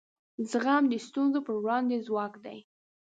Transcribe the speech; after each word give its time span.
زغم 0.49 0.83
د 0.89 0.93
ستونزو 1.07 1.39
پر 1.45 1.53
وړاندې 1.63 2.03
ځواک 2.07 2.33
دی. 2.45 2.59